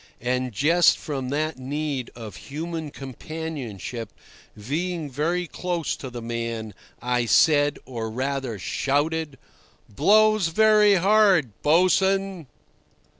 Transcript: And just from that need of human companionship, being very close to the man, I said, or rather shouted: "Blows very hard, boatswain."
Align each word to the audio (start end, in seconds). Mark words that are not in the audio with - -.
And 0.21 0.51
just 0.51 0.97
from 0.97 1.29
that 1.29 1.59
need 1.59 2.09
of 2.15 2.35
human 2.35 2.89
companionship, 2.89 4.11
being 4.67 5.11
very 5.11 5.45
close 5.45 5.95
to 5.97 6.09
the 6.09 6.23
man, 6.23 6.73
I 7.03 7.27
said, 7.27 7.77
or 7.85 8.09
rather 8.09 8.57
shouted: 8.57 9.37
"Blows 9.87 10.47
very 10.47 10.95
hard, 10.95 11.51
boatswain." 11.61 12.47